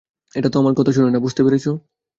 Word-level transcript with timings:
এটা 0.35 0.49
আমার 0.59 0.73
কথা 0.77 0.91
শোনে 0.91 1.09
না, 1.11 1.19
বুঝতে 1.19 1.41
পেরেছ? 1.43 1.65